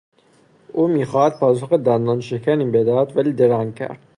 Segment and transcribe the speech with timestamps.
[0.73, 3.99] او میخواست پاسخ دندانشکنی بدهد ولی درنگ کرد...